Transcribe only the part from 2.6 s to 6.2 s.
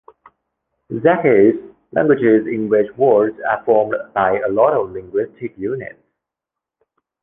which words are formed by a lot of linguistic units.